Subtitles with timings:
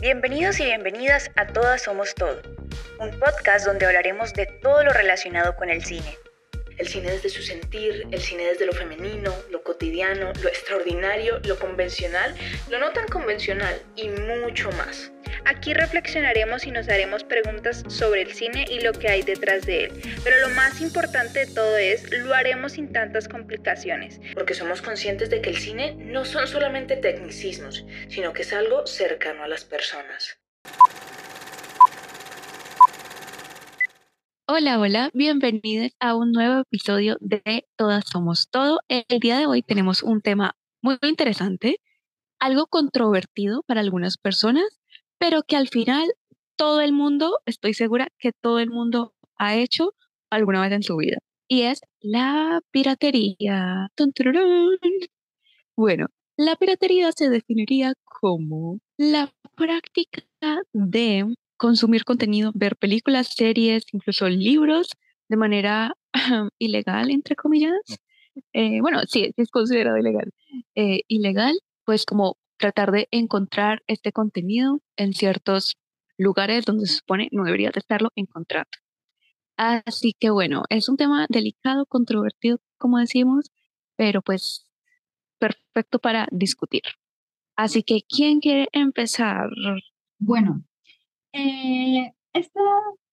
[0.00, 2.40] Bienvenidos y bienvenidas a Todas Somos Todo,
[3.00, 6.16] un podcast donde hablaremos de todo lo relacionado con el cine.
[6.76, 11.58] El cine desde su sentir, el cine desde lo femenino, lo cotidiano, lo extraordinario, lo
[11.58, 12.32] convencional,
[12.70, 15.10] lo no tan convencional y mucho más.
[15.50, 19.84] Aquí reflexionaremos y nos haremos preguntas sobre el cine y lo que hay detrás de
[19.84, 19.92] él.
[20.22, 24.20] Pero lo más importante de todo es, lo haremos sin tantas complicaciones.
[24.34, 28.86] Porque somos conscientes de que el cine no son solamente tecnicismos, sino que es algo
[28.86, 30.38] cercano a las personas.
[34.46, 38.80] Hola, hola, bienvenidos a un nuevo episodio de Todas Somos Todo.
[38.88, 41.80] El día de hoy tenemos un tema muy interesante,
[42.38, 44.77] algo controvertido para algunas personas,
[45.18, 46.12] pero que al final
[46.56, 49.94] todo el mundo, estoy segura que todo el mundo ha hecho
[50.30, 51.18] alguna vez en su vida.
[51.48, 53.88] Y es la piratería.
[55.76, 60.22] Bueno, la piratería se definiría como la práctica
[60.72, 64.90] de consumir contenido, ver películas, series, incluso libros
[65.28, 65.94] de manera
[66.58, 67.80] ilegal, entre comillas.
[68.52, 70.32] Eh, bueno, sí, es considerado ilegal.
[70.74, 75.76] Eh, ilegal, pues como tratar de encontrar este contenido en ciertos
[76.16, 78.70] lugares donde se supone no debería de estarlo encontrando.
[79.56, 83.50] Así que bueno, es un tema delicado, controvertido, como decimos,
[83.96, 84.68] pero pues
[85.38, 86.82] perfecto para discutir.
[87.56, 89.50] Así que, ¿quién quiere empezar?
[90.20, 90.62] Bueno,
[91.32, 92.60] eh, esta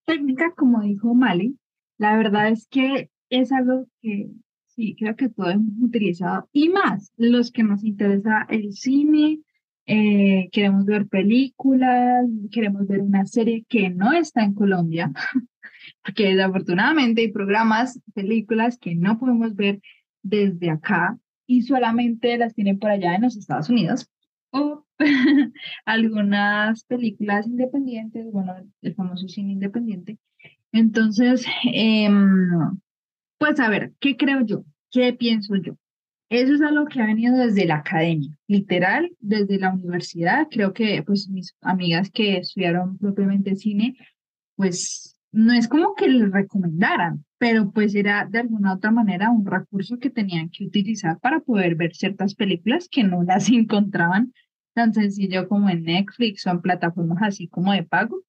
[0.06, 1.58] técnica, como dijo Mali,
[1.98, 4.30] la verdad es que es algo que
[4.76, 9.40] sí, creo que todos hemos utilizado y más los que nos interesa el cine,
[9.88, 15.12] eh, queremos ver películas, queremos ver una serie que no está en Colombia,
[16.04, 19.82] porque desafortunadamente hay programas, películas que no podemos ver
[20.24, 24.10] desde acá y solamente las tienen por allá en los Estados Unidos.
[24.50, 24.86] O
[25.86, 30.18] algunas películas independientes, bueno, el famoso cine independiente.
[30.72, 32.80] Entonces, em,
[33.38, 34.64] pues a ver, ¿qué creo yo?
[34.92, 35.78] ¿Qué pienso yo?
[36.30, 40.48] Eso es algo que ha venido desde la academia, literal, desde la universidad.
[40.50, 43.96] Creo que pues mis amigas que estudiaron propiamente cine,
[44.56, 49.46] pues no es como que les recomendaran, pero pues era de alguna otra manera un
[49.46, 54.34] recurso que tenían que utilizar para poder ver ciertas películas que no las encontraban
[54.74, 58.24] tan sencillo como en Netflix o en plataformas así como de pago.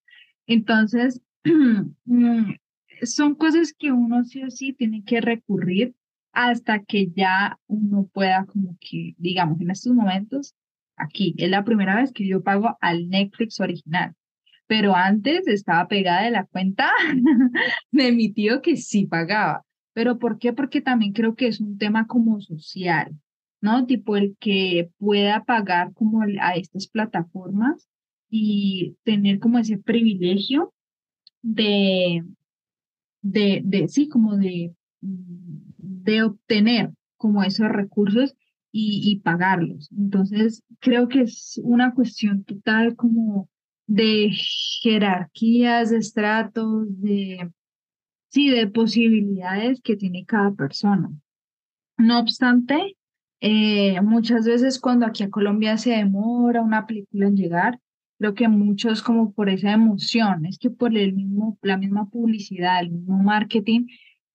[0.46, 1.22] Entonces,
[2.04, 2.54] mm,
[3.02, 5.94] son cosas que uno sí o sí tiene que recurrir
[6.32, 10.54] hasta que ya uno pueda como que, digamos, en estos momentos,
[10.96, 14.14] aquí es la primera vez que yo pago al Netflix original,
[14.66, 16.90] pero antes estaba pegada de la cuenta
[17.90, 19.64] de mi tío que sí pagaba.
[19.94, 20.52] ¿Pero por qué?
[20.52, 23.18] Porque también creo que es un tema como social,
[23.62, 23.86] ¿no?
[23.86, 27.88] Tipo el que pueda pagar como a estas plataformas
[28.28, 30.74] y tener como ese privilegio
[31.40, 32.24] de,
[33.30, 38.34] de, de sí, como de, de obtener como esos recursos
[38.70, 39.90] y, y pagarlos.
[39.96, 43.48] Entonces, creo que es una cuestión total como
[43.86, 44.30] de
[44.82, 47.50] jerarquías, de estratos, de,
[48.28, 51.10] sí, de posibilidades que tiene cada persona.
[51.96, 52.96] No obstante,
[53.40, 57.80] eh, muchas veces cuando aquí a Colombia se demora una película en llegar,
[58.18, 62.80] creo que muchos como por esa emoción, es que por el mismo, la misma publicidad,
[62.80, 63.86] el mismo marketing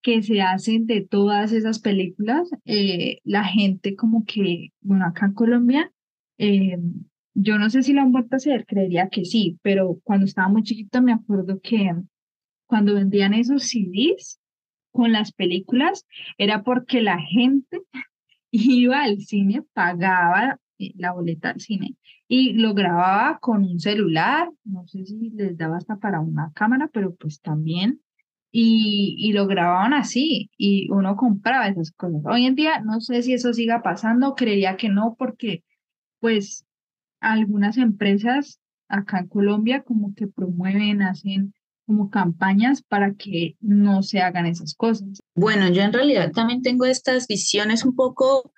[0.02, 5.34] que se hacen de todas esas películas, eh, la gente como que, bueno, acá en
[5.34, 5.92] Colombia,
[6.38, 6.78] eh,
[7.34, 10.50] yo no sé si lo han vuelto a hacer, creería que sí, pero cuando estaba
[10.50, 11.92] muy chiquita me acuerdo que
[12.66, 14.40] cuando vendían esos CDs
[14.92, 16.06] con las películas,
[16.38, 17.82] era porque la gente
[18.52, 21.96] iba al cine, pagaba eh, la boleta al cine
[22.28, 26.90] y lo grababa con un celular, no sé si les daba hasta para una cámara,
[26.94, 28.02] pero pues también,
[28.52, 32.22] y, y lo grababan así y uno compraba esas cosas.
[32.26, 35.64] Hoy en día no sé si eso siga pasando, creería que no, porque
[36.20, 36.66] pues
[37.20, 41.54] algunas empresas acá en Colombia como que promueven, hacen
[41.86, 45.22] como campañas para que no se hagan esas cosas.
[45.36, 48.54] Bueno, yo en realidad también tengo estas visiones un poco,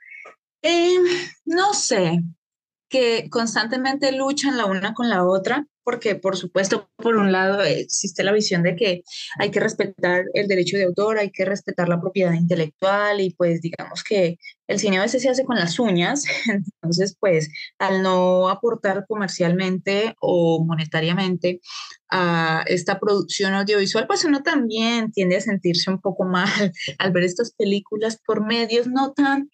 [0.64, 0.98] eh,
[1.46, 2.22] no sé,
[2.90, 8.24] que constantemente luchan la una con la otra, porque por supuesto, por un lado existe
[8.24, 9.04] la visión de que
[9.40, 13.62] hay que respetar el derecho de autor, hay que respetar la propiedad intelectual y pues
[13.62, 14.38] digamos que
[14.68, 17.50] el cine a veces se hace con las uñas, entonces pues
[17.80, 21.62] al no aportar comercialmente o monetariamente
[22.12, 26.48] a esta producción audiovisual, pues uno también tiende a sentirse un poco mal
[27.00, 29.50] al ver estas películas por medios no tan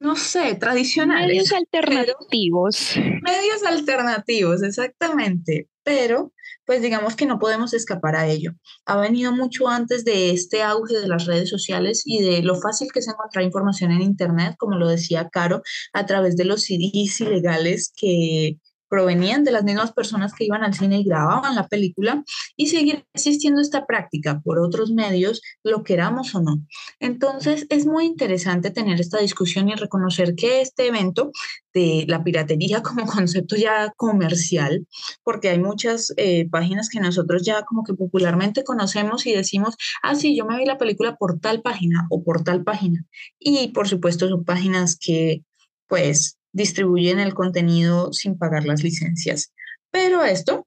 [0.00, 1.28] no sé, tradicionales.
[1.28, 2.94] Medios alternativos.
[2.96, 5.68] medios alternativos, exactamente.
[5.82, 6.32] Pero,
[6.64, 8.52] pues digamos que no podemos escapar a ello.
[8.86, 12.88] Ha venido mucho antes de este auge de las redes sociales y de lo fácil
[12.92, 15.62] que es encontrar información en Internet, como lo decía Caro,
[15.92, 18.58] a través de los CDs ilegales que
[18.88, 22.22] provenían de las mismas personas que iban al cine y grababan la película
[22.56, 26.64] y seguir existiendo esta práctica por otros medios, lo queramos o no.
[27.00, 31.32] Entonces es muy interesante tener esta discusión y reconocer que este evento
[31.72, 34.86] de la piratería como concepto ya comercial,
[35.22, 40.14] porque hay muchas eh, páginas que nosotros ya como que popularmente conocemos y decimos, ah,
[40.14, 43.04] sí, yo me vi la película por tal página o por tal página.
[43.38, 45.42] Y por supuesto son páginas que
[45.88, 49.52] pues distribuyen el contenido sin pagar las licencias.
[49.90, 50.66] Pero esto,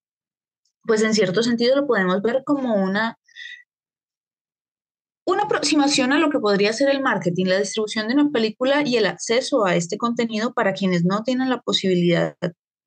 [0.83, 3.17] pues en cierto sentido lo podemos ver como una,
[5.25, 8.97] una aproximación a lo que podría ser el marketing, la distribución de una película y
[8.97, 12.35] el acceso a este contenido para quienes no tienen la posibilidad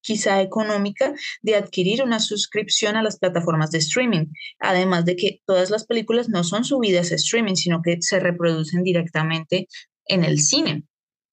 [0.03, 4.26] quizá económica de adquirir una suscripción a las plataformas de streaming,
[4.58, 8.82] además de que todas las películas no son subidas a streaming, sino que se reproducen
[8.82, 9.69] directamente
[10.06, 10.85] en el cine.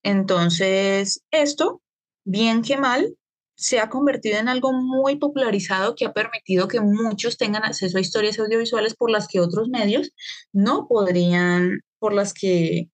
[0.03, 1.81] Entonces, esto,
[2.23, 3.15] bien que mal,
[3.55, 8.01] se ha convertido en algo muy popularizado que ha permitido que muchos tengan acceso a
[8.01, 10.11] historias audiovisuales por las que otros medios
[10.53, 12.89] no podrían, por las que,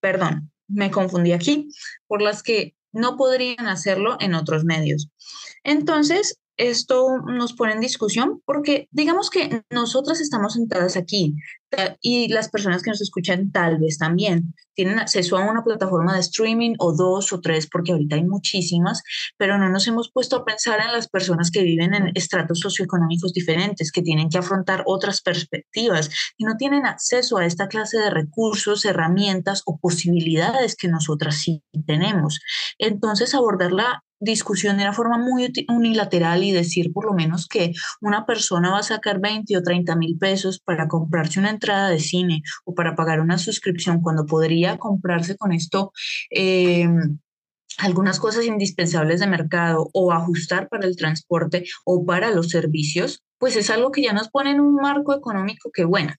[0.00, 1.68] perdón, me confundí aquí,
[2.06, 5.08] por las que no podrían hacerlo en otros medios.
[5.64, 11.34] Entonces, esto nos pone en discusión porque digamos que nosotras estamos sentadas aquí
[12.00, 16.20] y las personas que nos escuchan tal vez también tienen acceso a una plataforma de
[16.20, 19.02] streaming o dos o tres, porque ahorita hay muchísimas,
[19.36, 23.32] pero no nos hemos puesto a pensar en las personas que viven en estratos socioeconómicos
[23.32, 28.10] diferentes, que tienen que afrontar otras perspectivas y no tienen acceso a esta clase de
[28.10, 32.40] recursos, herramientas o posibilidades que nosotras sí tenemos.
[32.78, 37.72] Entonces, abordar la discusión de una forma muy unilateral y decir por lo menos que
[38.00, 42.00] una persona va a sacar 20 o 30 mil pesos para comprarse una entrada de
[42.00, 45.92] cine o para pagar una suscripción cuando podría comprarse con esto
[46.30, 46.88] eh,
[47.78, 53.56] algunas cosas indispensables de mercado o ajustar para el transporte o para los servicios, pues
[53.56, 56.14] es algo que ya nos pone en un marco económico que, bueno,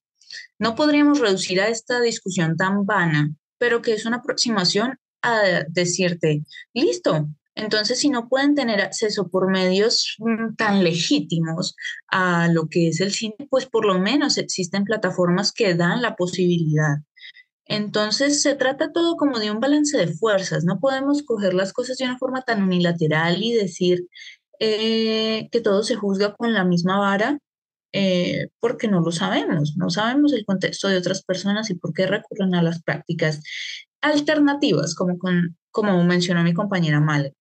[0.59, 6.43] no podríamos reducir a esta discusión tan vana, pero que es una aproximación a decirte,
[6.73, 11.75] listo, entonces, si no pueden tener acceso por medios mm, tan legítimos
[12.09, 16.15] a lo que es el cine, pues por lo menos existen plataformas que dan la
[16.17, 16.97] posibilidad.
[17.65, 20.65] Entonces, se trata todo como de un balance de fuerzas.
[20.65, 24.05] No podemos coger las cosas de una forma tan unilateral y decir
[24.59, 27.39] eh, que todo se juzga con la misma vara,
[27.93, 29.77] eh, porque no lo sabemos.
[29.77, 33.41] No sabemos el contexto de otras personas y por qué recurren a las prácticas
[34.01, 37.35] alternativas, como, con, como mencionó mi compañera Male.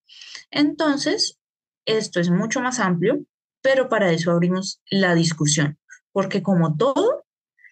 [0.50, 1.38] Entonces,
[1.86, 3.24] esto es mucho más amplio,
[3.62, 5.78] pero para eso abrimos la discusión,
[6.10, 7.24] porque como todo,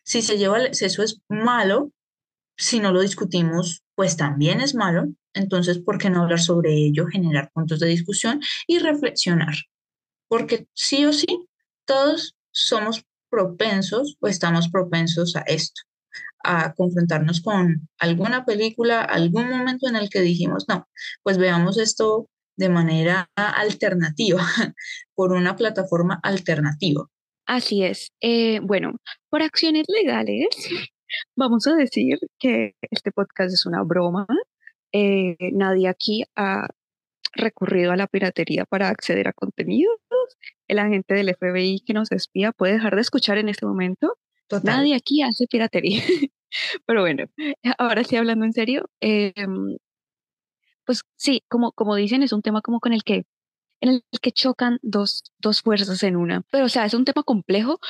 [0.05, 1.91] si se lleva el exceso es malo,
[2.57, 5.09] si no lo discutimos, pues también es malo.
[5.35, 9.55] Entonces, ¿por qué no hablar sobre ello, generar puntos de discusión y reflexionar?
[10.29, 11.49] Porque sí o sí,
[11.85, 15.83] todos somos propensos o estamos propensos a esto,
[16.45, 20.89] a confrontarnos con alguna película, algún momento en el que dijimos, no,
[21.23, 24.43] pues veamos esto de manera alternativa,
[25.15, 27.07] por una plataforma alternativa.
[27.47, 28.13] Así es.
[28.21, 28.93] Eh, bueno,
[29.29, 30.49] por acciones legales,
[31.37, 34.27] vamos a decir que este podcast es una broma.
[34.93, 36.67] Eh, nadie aquí ha
[37.35, 39.97] recurrido a la piratería para acceder a contenidos.
[40.69, 44.19] El agente del FBI que nos espía puede dejar de escuchar en este momento.
[44.63, 46.03] Nadie aquí hace piratería.
[46.87, 47.25] Pero bueno,
[47.79, 49.77] ahora sí hablando en serio, em,
[50.85, 53.25] pues sí, como, como dicen, es un tema como con el que,
[53.81, 56.43] en el que chocan dos, dos fuerzas en una.
[56.53, 57.81] Pero, o sea, es un tema complejo,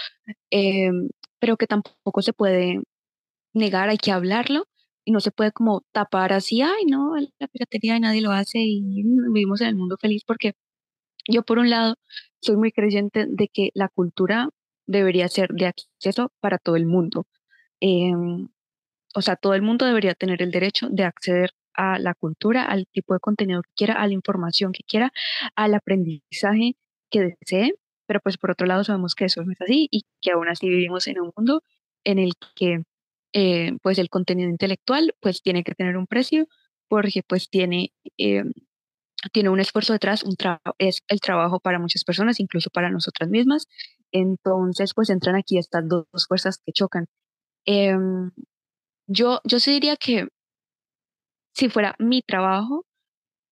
[0.51, 2.81] em, pero que tampoco se puede
[3.55, 4.67] negar, hay que hablarlo
[5.05, 8.83] y no se puede como tapar así, ay, no, la piratería nadie lo hace y
[9.33, 10.55] vivimos en el mundo feliz porque
[11.29, 11.97] yo por un lado
[12.41, 14.49] soy muy creyente de que la cultura
[14.87, 17.27] debería ser de acceso para todo el mundo.
[17.85, 18.49] Em,
[19.15, 22.87] o sea, todo el mundo debería tener el derecho de acceder a la cultura, al
[22.93, 25.13] tipo de contenido que quiera, a la información que quiera,
[25.57, 26.77] al aprendizaje
[27.11, 27.75] que desee,
[28.07, 30.69] pero pues por otro lado sabemos que eso no es así y que aún así
[30.69, 31.63] vivimos en un mundo
[32.05, 32.85] en el que
[33.35, 36.47] eh, pues el contenido intelectual pues tiene que tener un precio
[36.89, 38.45] porque pues tiene, eh,
[39.33, 40.37] tiene un esfuerzo detrás, un
[40.79, 43.67] es el trabajo para muchas personas, incluso para nosotras mismas.
[44.13, 47.07] Entonces pues entran aquí estas dos, fuerzas que chocan.
[47.67, 48.31] Em,
[49.09, 50.29] yo, yo sí diría que
[51.55, 52.87] si fuera mi trabajo,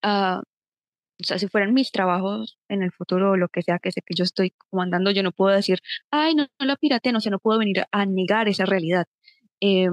[0.05, 3.91] uh, o sea, si fueran mis trabajos en el futuro o lo que sea que
[3.91, 5.79] sé que yo estoy comandando, yo no puedo decir,
[6.11, 6.77] ay, no, no la
[7.13, 9.05] no sé, no puedo venir a negar esa realidad.
[9.61, 9.89] Eh,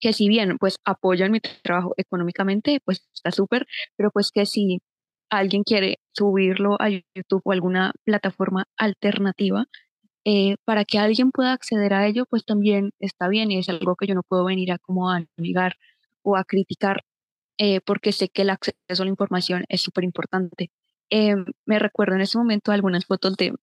[0.00, 3.66] que si bien pues apoyan mi trabajo económicamente, pues está súper,
[3.96, 4.80] pero pues que si
[5.30, 9.66] alguien quiere subirlo a YouTube o alguna plataforma alternativa,
[10.24, 13.96] eh, para que alguien pueda acceder a ello, pues también está bien y es algo
[13.96, 15.76] que yo no puedo venir a como a negar
[16.22, 17.04] o a criticar
[17.58, 20.70] eh, porque sé que el acceso a la información es súper importante.
[21.10, 23.54] Em, me recuerdo en ese momento algunas fotos de,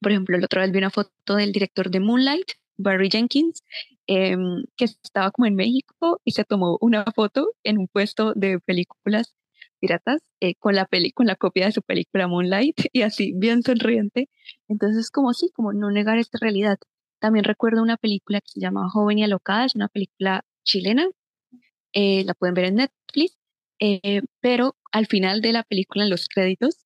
[0.00, 3.64] por ejemplo, la otra vez vi una foto del director de Moonlight, Barry Jenkins,
[4.06, 8.60] em, que estaba como en México y se tomó una foto en un puesto de
[8.60, 9.34] películas
[9.80, 13.62] piratas eh, con la peli con la copia de su película Moonlight y así bien
[13.62, 14.28] sonriente.
[14.68, 16.78] Entonces, como sí, como no negar esta realidad.
[17.20, 21.06] También recuerdo una película que se llama Joven y Alocada, es una película chilena,
[21.94, 23.38] eh, la pueden ver en Netflix,
[23.80, 26.84] eh, pero al final de la película, en los créditos,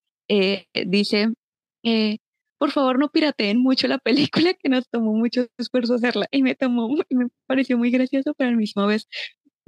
[0.86, 1.32] dice,
[2.60, 6.54] por favor no pirateen mucho la película, que nos tomó mucho esfuerzo hacerla y me
[6.54, 9.08] tomó, me pareció muy gracioso, pero al mismo vez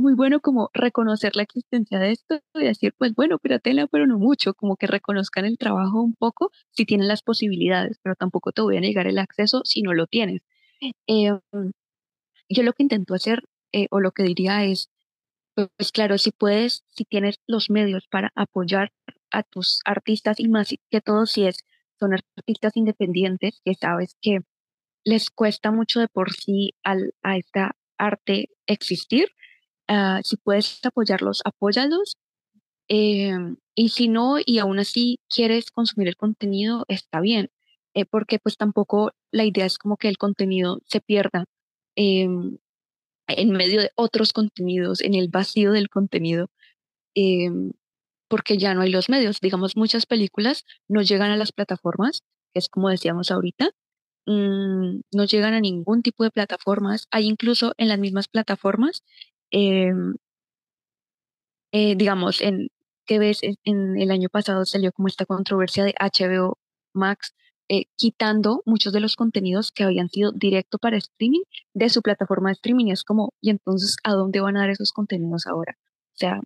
[0.02, 4.18] muy bueno como reconocer la existencia de esto y decir, pues bueno, piratela, pero no
[4.18, 8.62] mucho, como que reconozcan el trabajo un poco si tienen las posibilidades, pero tampoco te
[8.62, 10.42] voy a negar el acceso si no lo tienes.
[11.06, 11.40] Em,
[12.48, 14.90] yo lo que intento hacer, eh, o lo que diría es,
[15.54, 18.92] pues claro, si puedes, si tienes los medios para apoyar
[19.30, 21.58] a tus artistas y más que todo si es
[22.00, 24.40] son artistas independientes que sabes que
[25.04, 29.28] les cuesta mucho de por sí al, a esta arte existir.
[29.94, 32.16] Ah, si puedes apoyarlos, apóyalos.
[32.88, 37.50] Em, y si no, y aún así quieres consumir el contenido, está bien,
[37.94, 41.46] eh, porque pues tampoco la idea es como que el contenido se pierda
[41.96, 42.58] em,
[43.28, 46.48] en medio de otros contenidos, en el vacío del contenido.
[47.16, 47.72] Em,
[48.28, 49.40] porque ya no hay los medios.
[49.40, 52.22] Digamos, muchas películas no llegan a las plataformas,
[52.54, 53.70] que es como decíamos ahorita,
[54.26, 57.06] mm, no llegan a ningún tipo de plataformas.
[57.10, 59.02] Hay incluso en las mismas plataformas,
[59.52, 60.14] em,
[61.72, 62.68] eh, digamos, en
[63.06, 66.58] que ves en, el año pasado salió como esta controversia de HBO
[66.94, 67.34] Max
[67.68, 71.42] eh, quitando muchos de los contenidos que habían sido directo para streaming
[71.74, 72.88] de su plataforma de streaming.
[72.92, 75.76] es como, ¿y entonces a dónde van a dar esos contenidos ahora?
[76.14, 76.40] O sea,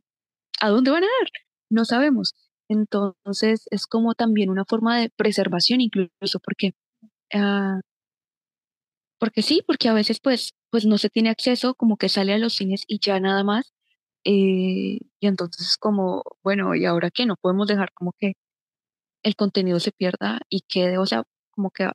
[0.61, 1.31] ¿a dónde van a dar?
[1.71, 2.35] no sabemos.
[2.69, 6.73] Entonces es como también una forma de preservación incluso porque,
[7.35, 7.81] ah,
[9.19, 12.39] porque sí, porque a veces pues, pues no se tiene acceso, como que sale a
[12.39, 13.73] los cines y ya nada más.
[14.25, 17.27] Eh, y entonces como, bueno, ¿y ahora qué?
[17.27, 18.35] No podemos dejar como que
[19.23, 21.89] el contenido se pierda y quede, o sea, como que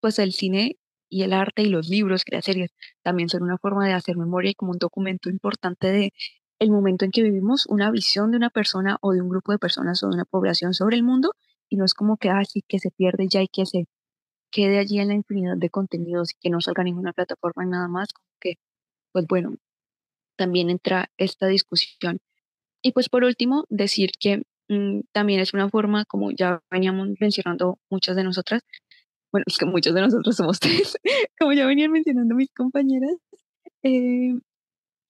[0.00, 2.70] pues el cine y el arte y los libros y las series
[3.02, 6.12] también son una forma de hacer memoria y como un documento importante de
[6.60, 9.58] el momento en que vivimos una visión de una persona o de un grupo de
[9.58, 11.32] personas o de una población sobre el mundo
[11.68, 13.86] y no es como que así que se pierde ya y que se
[14.50, 17.88] quede allí en la infinidad de contenidos y que no salga ninguna plataforma y nada
[17.88, 18.08] más,
[18.40, 18.54] que,
[19.12, 19.56] pues bueno,
[20.36, 22.20] también entra esta discusión.
[22.82, 27.78] Y pues por último, decir que mm, también es una forma, como ya veníamos mencionando
[27.90, 28.62] muchas de nosotras,
[29.32, 30.96] bueno, es que muchos de nosotros somos tres,
[31.38, 33.16] como ya venían mencionando mis compañeras,
[33.82, 34.34] eh,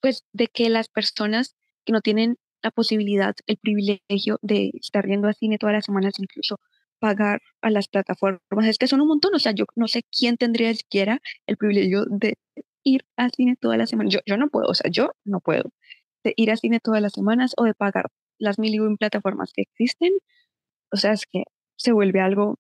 [0.01, 5.29] pues de que las personas que no tienen la posibilidad, el privilegio de estar viendo
[5.29, 6.59] a cine todas las semanas, incluso
[6.99, 10.37] pagar a las plataformas, es que son un montón, o sea, yo no sé quién
[10.37, 12.35] tendría siquiera el privilegio de
[12.85, 15.71] ir al cine todas las semanas, yo, yo no puedo, o sea, yo no puedo,
[16.25, 18.07] de ir al cine todas las semanas o de pagar
[18.39, 20.13] las mil y un plataformas que existen,
[20.93, 21.45] o sea, es que
[21.77, 22.59] se vuelve algo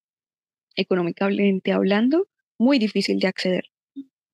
[0.76, 2.28] económicamente hablando
[2.58, 3.64] muy difícil de acceder.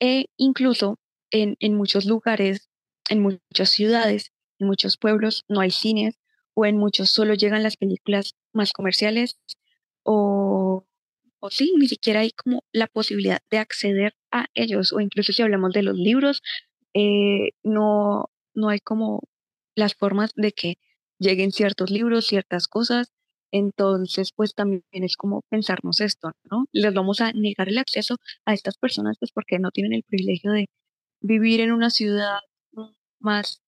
[0.01, 0.99] E incluso
[1.31, 2.69] en, en muchos lugares
[3.09, 6.19] en muchas ciudades, en muchos pueblos no hay cines
[6.55, 9.39] o en muchos solo llegan las películas más comerciales
[10.05, 10.87] o,
[11.41, 15.43] o sí, ni siquiera hay como la posibilidad de acceder a ellos o incluso si
[15.43, 16.43] hablamos de los libros,
[16.95, 19.23] eh, no, no hay como
[19.77, 20.79] las formas de que
[21.19, 23.13] lleguen ciertos libros, ciertas cosas.
[23.53, 26.67] Entonces, pues también es como pensarnos esto, ¿no?
[26.73, 30.53] Les vamos a negar el acceso a estas personas, pues porque no tienen el privilegio
[30.53, 30.67] de
[31.21, 32.41] vivir en una ciudad
[33.21, 33.63] más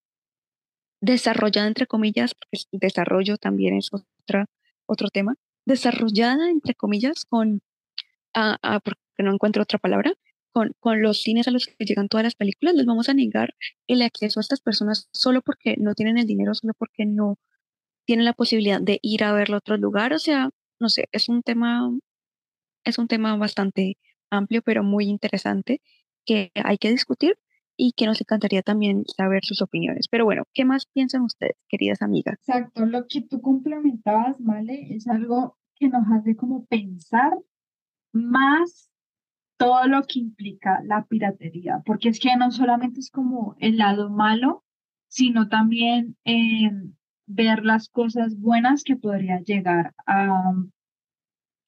[1.00, 4.46] desarrollada, entre comillas, porque desarrollo también es otra,
[4.86, 7.62] otro tema, desarrollada, entre comillas, con,
[8.34, 10.14] ah, ah, porque no encuentro otra palabra,
[10.52, 13.54] con, con los cines a los que llegan todas las películas, les vamos a negar
[13.88, 17.38] el acceso a estas personas solo porque no tienen el dinero, solo porque no
[18.06, 20.12] tienen la posibilidad de ir a verlo a otro lugar.
[20.14, 21.90] O sea, no sé, es un tema,
[22.84, 23.98] es un tema bastante
[24.30, 25.82] amplio, pero muy interesante
[26.24, 27.38] que hay que discutir
[27.76, 30.08] y que nos encantaría también saber sus opiniones.
[30.08, 32.38] Pero bueno, ¿qué más piensan ustedes, queridas amigas?
[32.46, 34.94] Exacto, lo que tú complementabas, ¿vale?
[34.94, 37.32] Es algo que nos hace como pensar
[38.12, 38.90] más
[39.58, 44.10] todo lo que implica la piratería, porque es que no solamente es como el lado
[44.10, 44.64] malo,
[45.08, 46.70] sino también eh,
[47.26, 50.52] ver las cosas buenas que podría llegar a,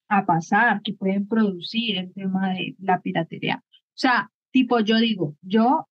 [0.07, 3.63] a pasar, que pueden producir el tema de la piratería.
[3.73, 5.87] O sea, tipo, yo digo, yo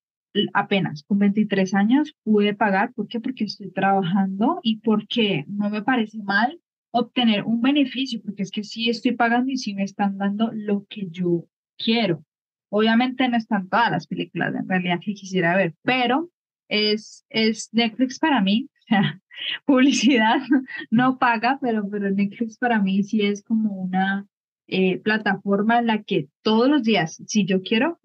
[0.52, 3.20] apenas con 23 años pude pagar, ¿por qué?
[3.20, 8.64] Porque estoy trabajando y porque no me parece mal obtener un beneficio, porque es que
[8.64, 12.24] sí estoy pagando y sí me están dando lo que yo quiero.
[12.70, 16.30] Obviamente no están todas las películas en realidad que quisiera ver, pero
[16.68, 18.68] es, es Netflix para mí,
[19.64, 20.38] publicidad
[20.90, 24.26] no paga, pero, pero Netflix para mí sí es como una
[24.66, 27.98] eh, plataforma en la que todos los días, si yo quiero,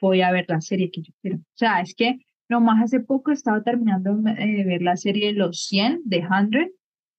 [0.00, 1.38] voy a ver la serie que yo quiero.
[1.38, 5.66] O sea, es que nomás hace poco estaba terminando de eh, ver la serie Los
[5.66, 6.72] 100 de 100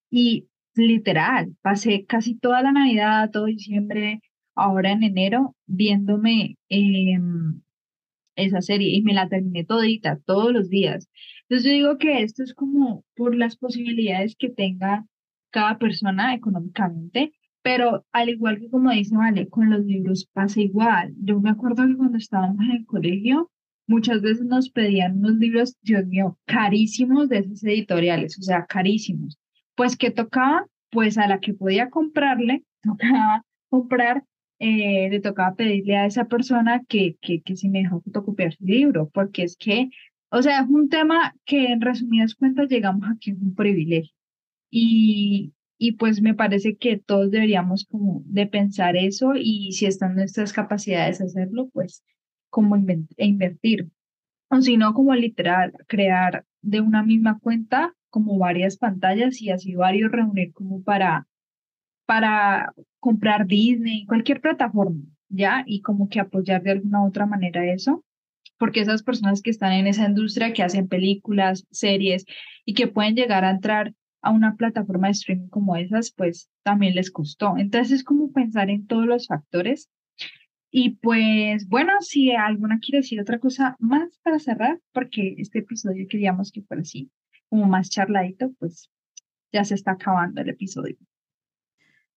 [0.10, 4.22] y literal, pasé casi toda la Navidad, todo diciembre,
[4.56, 7.62] ahora en enero, viéndome em,
[8.36, 11.10] esa serie y me la terminé todita, todos los días.
[11.44, 15.06] Entonces yo digo que esto es como por las posibilidades que tenga
[15.52, 21.14] cada persona económicamente, pero al igual que como dice Vale, con los libros pasa igual.
[21.18, 23.52] Yo me acuerdo que cuando estábamos en el colegio,
[23.88, 29.38] muchas veces nos pedían unos libros, Dios mío, carísimos de esos editoriales, o sea, carísimos.
[29.76, 34.24] Pues que tocaba, pues a la que podía comprarle, tocaba comprar
[34.64, 38.64] eh, le tocaba pedirle a esa persona que, que, que si me dejó fotocopiar su
[38.64, 39.90] libro, porque es que,
[40.30, 44.14] o sea, es un tema que en resumidas cuentas llegamos aquí es un privilegio.
[44.70, 50.14] Y, y pues me parece que todos deberíamos como de pensar eso y si están
[50.14, 52.04] nuestras capacidades hacerlo, pues
[52.52, 52.76] como
[53.18, 53.90] invertir.
[54.52, 59.74] O si no, como literal, crear de una misma cuenta como varias pantallas y así
[59.74, 61.28] varios reunir como para
[62.06, 65.64] para comprar Disney, cualquier plataforma, ¿ya?
[65.66, 68.06] Y como que apoyar de alguna u otra manera eso,
[68.60, 72.26] porque esas personas que están en esa industria, que hacen películas, series
[72.66, 76.96] y que pueden llegar a entrar a una plataforma de streaming como esas, pues también
[76.96, 77.58] les costó.
[77.58, 79.90] Entonces es como pensar en todos los factores.
[80.70, 86.08] Y pues bueno, si alguna quiere decir otra cosa más para cerrar, porque este episodio
[86.10, 87.12] queríamos que fuera así,
[87.50, 88.90] como más charladito, pues
[89.52, 90.98] ya se está acabando el episodio.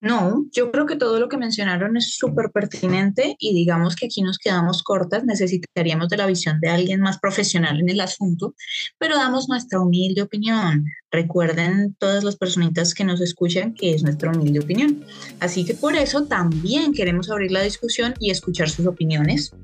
[0.05, 4.21] No, yo creo que todo lo que mencionaron es súper pertinente y digamos que aquí
[4.21, 8.55] nos quedamos cortas, necesitaríamos de la visión de alguien más profesional en el asunto,
[8.99, 10.85] pero damos nuestra humilde opinión.
[11.11, 15.07] Recuerden todas las personitas que nos escuchan que es nuestra humilde opinión.
[15.41, 19.55] Así que por eso también queremos abrir la discusión y escuchar sus opiniones.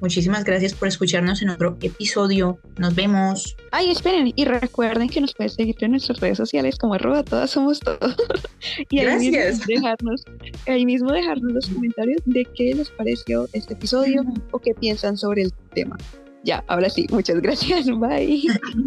[0.00, 2.58] Muchísimas gracias por escucharnos en otro episodio.
[2.78, 3.56] Nos vemos.
[3.72, 7.50] Ay, esperen, y recuerden que nos pueden seguir en nuestras redes sociales como arroba todas
[7.50, 8.16] somos todos.
[8.90, 10.24] y ahí Mismo dejarnos,
[10.66, 15.42] ahí mismo dejarnos los comentarios de qué les pareció este episodio o qué piensan sobre
[15.42, 15.96] el tema.
[16.44, 17.86] Ya, ahora sí, muchas gracias.
[17.98, 18.42] Bye.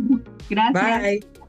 [0.50, 1.02] gracias.
[1.02, 1.41] Bye.